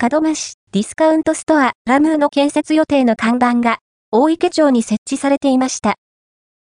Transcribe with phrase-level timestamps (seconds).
[0.00, 3.78] 門真市ディスカウントストアラムーの建設予定の看板が
[4.12, 5.96] 大池町に設置されていました。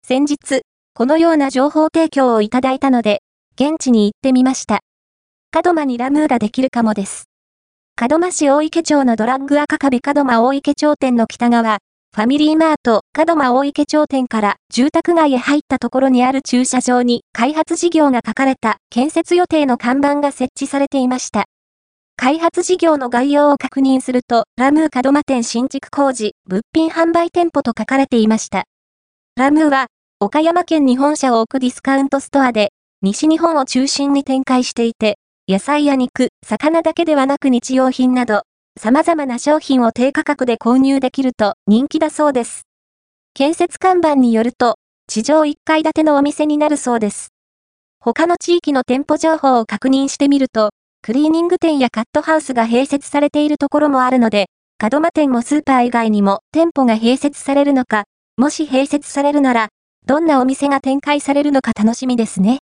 [0.06, 0.62] 先日、
[0.94, 3.22] このような情報提供をいただいたので、
[3.56, 4.82] 現地に行ってみました。
[5.64, 7.24] 門真にラムーができるかもです。
[8.00, 11.78] 門真市大池町のドラッグ赤壁門真大池町店の北側、
[12.14, 21.46] ファミリーマート門真大池町店から住宅街へ入ったところにある駐車場に開発事業が書かれた建設予定の看板が設置されていました。
[22.24, 28.64] 開発事業の概要を確認すると、ラムー門真店新築工事、物品販売店舗と書かれていました。
[29.36, 29.88] ラムーは、
[30.20, 38.44] 岡山県に本社を置くディスカウントストアで、西日本を中心に展開していて、野菜や肉、魚だけではなく日用品など、
[38.80, 42.62] 様々な商品を低価格で購入できると人気だそうです。
[43.34, 44.76] 建設看板によると、
[45.08, 47.34] 地上1階建てのお店になるそうです。
[48.00, 50.70] 他の地域の店舗情報を確認してみると、
[51.04, 54.46] クリーニング店やカットハウスが併設されているところもあるので、
[54.80, 58.04] 門間店もスーパー以外にも店舗が併設されるのか、
[58.38, 59.68] もし併設されるなら、
[60.06, 62.60] どんなお店が展開されるのか楽しみですね。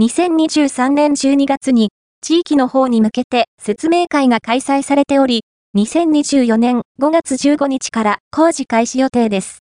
[0.00, 1.90] 2023年12月に、
[2.22, 5.42] 地域の方に向けて説明会が開催されており、
[5.76, 9.60] 2024年5月15日から工事開始予定です。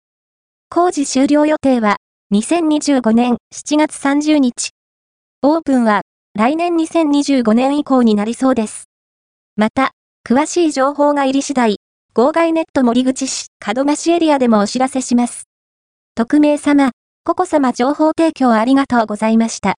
[0.72, 1.98] 工事終了予定は、
[2.34, 4.72] 2025年7月30日。
[5.44, 6.02] オープンは
[6.40, 8.86] 来年2025年以降になりそうです。
[9.58, 9.92] また、
[10.26, 11.80] 詳しい情報が入り次第、
[12.14, 15.50] 号外ネット森口市、門増市エリアでもお知らせします。
[16.16, 16.92] 匿名様、
[17.26, 19.76] ココ様情報提供ありがとうございました。